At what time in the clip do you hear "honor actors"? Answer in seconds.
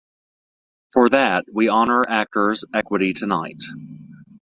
1.67-2.65